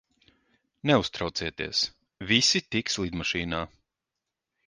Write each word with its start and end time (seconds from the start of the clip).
Neuztraucieties, 0.91 1.81
visi 2.31 2.61
tiks 2.77 2.99
lidmašīnā. 3.05 3.63